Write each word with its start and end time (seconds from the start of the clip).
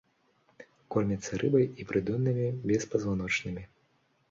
Кормяцца 0.95 1.39
рыбай 1.43 1.65
і 1.85 1.87
прыдоннымі 1.91 2.47
беспазваночнымі. 2.73 3.63